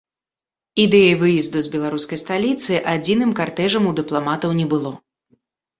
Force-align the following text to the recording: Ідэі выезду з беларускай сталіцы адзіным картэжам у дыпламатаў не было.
Ідэі 0.83 1.11
выезду 1.23 1.57
з 1.65 1.71
беларускай 1.75 2.21
сталіцы 2.23 2.73
адзіным 2.95 3.31
картэжам 3.43 3.83
у 3.93 3.97
дыпламатаў 4.03 4.49
не 4.63 4.69
было. 4.75 4.91